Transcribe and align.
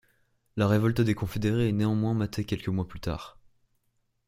La 0.55 0.67
révolte 0.67 1.01
des 1.01 1.13
confédérés 1.13 1.69
est 1.69 1.73
néanmoins 1.73 2.15
matée 2.15 2.43
quelques 2.43 2.69
mois 2.69 2.87
plus 2.87 2.99
tard. 3.01 3.37